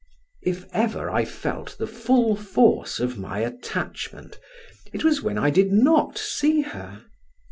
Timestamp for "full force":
1.85-2.99